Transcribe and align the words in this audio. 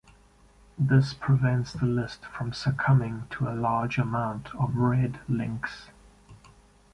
This 0.79 1.13
prevents 1.13 1.73
the 1.73 1.85
list 1.85 2.25
from 2.25 2.53
succumbing 2.53 3.27
to 3.33 3.47
a 3.47 3.53
large 3.53 3.99
amount 3.99 4.47
of 4.55 4.75
"red 4.75 5.19
links". 5.29 5.89